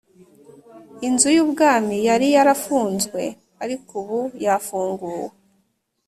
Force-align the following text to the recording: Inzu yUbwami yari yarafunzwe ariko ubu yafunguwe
Inzu 1.07 1.27
yUbwami 1.35 1.97
yari 2.07 2.27
yarafunzwe 2.35 3.21
ariko 3.63 3.91
ubu 4.01 4.19
yafunguwe 4.45 5.25